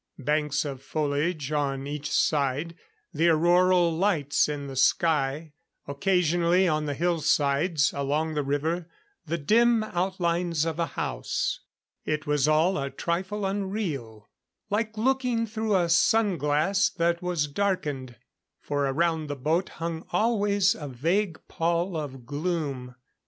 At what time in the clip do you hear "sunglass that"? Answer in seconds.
15.87-17.21